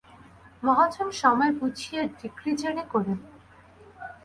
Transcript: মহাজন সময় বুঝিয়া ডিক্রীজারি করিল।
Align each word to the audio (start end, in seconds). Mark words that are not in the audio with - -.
মহাজন 0.63 1.07
সময় 1.21 1.51
বুঝিয়া 1.59 2.01
ডিক্রীজারি 2.19 2.83
করিল। 2.93 3.19